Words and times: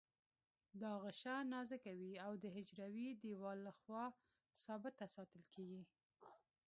دا 0.81 0.91
غشا 1.03 1.37
نازکه 1.53 1.91
وي 1.99 2.13
او 2.25 2.33
د 2.41 2.43
حجروي 2.55 3.09
دیوال 3.23 3.57
له 3.67 3.73
خوا 3.79 4.05
ثابته 4.63 5.05
ساتل 5.15 5.43
کیږي. 5.53 5.83